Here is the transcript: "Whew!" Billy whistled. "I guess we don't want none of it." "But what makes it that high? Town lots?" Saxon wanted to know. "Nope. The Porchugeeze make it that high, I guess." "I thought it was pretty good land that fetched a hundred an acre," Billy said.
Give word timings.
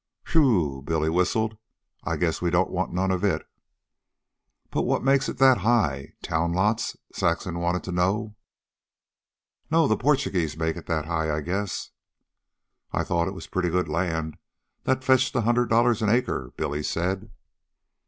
"Whew!" 0.29 0.81
Billy 0.83 1.11
whistled. 1.11 1.57
"I 2.03 2.15
guess 2.17 2.41
we 2.41 2.49
don't 2.49 2.71
want 2.71 2.91
none 2.91 3.11
of 3.11 3.23
it." 3.23 3.47
"But 4.71 4.81
what 4.81 5.03
makes 5.03 5.29
it 5.29 5.37
that 5.37 5.59
high? 5.59 6.13
Town 6.23 6.53
lots?" 6.53 6.97
Saxon 7.13 7.59
wanted 7.59 7.83
to 7.83 7.91
know. 7.91 8.35
"Nope. 9.69 9.89
The 9.89 9.97
Porchugeeze 9.97 10.57
make 10.57 10.75
it 10.75 10.87
that 10.87 11.05
high, 11.05 11.31
I 11.31 11.41
guess." 11.41 11.91
"I 12.91 13.03
thought 13.03 13.27
it 13.27 13.35
was 13.35 13.45
pretty 13.45 13.69
good 13.69 13.87
land 13.87 14.37
that 14.85 15.03
fetched 15.03 15.35
a 15.35 15.41
hundred 15.41 15.71
an 15.71 16.09
acre," 16.09 16.51
Billy 16.57 16.81
said. 16.81 17.29